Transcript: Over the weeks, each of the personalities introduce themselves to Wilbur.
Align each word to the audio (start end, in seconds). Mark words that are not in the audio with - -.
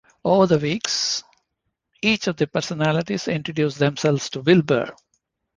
Over 0.25 0.47
the 0.47 0.57
weeks, 0.57 1.23
each 2.01 2.25
of 2.25 2.35
the 2.35 2.47
personalities 2.47 3.27
introduce 3.27 3.75
themselves 3.77 4.31
to 4.31 4.41
Wilbur. 4.41 4.89